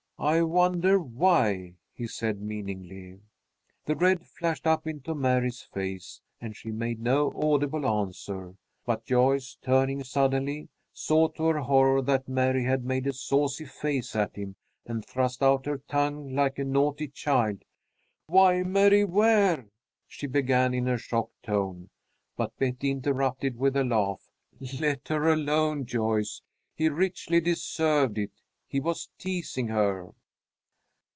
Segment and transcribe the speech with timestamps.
[0.23, 3.21] "I wonder why," he said, meaningly.
[3.85, 8.53] The red flashed up into Mary's face and she made no audible answer,
[8.85, 14.15] but Joyce, turning suddenly, saw to her horror that Mary had made a saucy face
[14.15, 17.63] at him and thrust out her tongue like a naughty child.
[18.27, 19.69] "Why, Mary Ware!"
[20.05, 21.89] she began, in a shocked tone,
[22.37, 24.29] but Betty interrupted with a laugh.
[24.79, 26.43] "Let her alone, Joyce;
[26.75, 28.29] he richly deserved it.
[28.73, 30.11] He was teasing her."